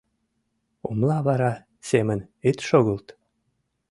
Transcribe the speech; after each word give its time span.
Умла 0.89 1.17
вара 1.27 1.51
семын 1.89 2.19
ит 2.49 2.57
шогылт. 2.67 3.07